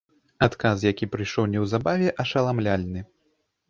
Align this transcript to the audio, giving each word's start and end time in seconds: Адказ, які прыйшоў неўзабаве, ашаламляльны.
Адказ, 0.45 0.85
які 0.91 1.09
прыйшоў 1.17 1.51
неўзабаве, 1.53 2.07
ашаламляльны. 2.27 3.09